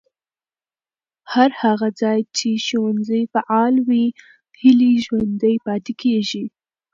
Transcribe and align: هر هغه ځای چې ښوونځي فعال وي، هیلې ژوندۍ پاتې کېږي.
هر 1.33 1.49
هغه 1.63 1.87
ځای 2.01 2.19
چې 2.37 2.49
ښوونځي 2.65 3.21
فعال 3.33 3.75
وي، 3.87 4.05
هیلې 4.61 4.91
ژوندۍ 5.05 5.55
پاتې 5.65 5.93
کېږي. 6.01 6.45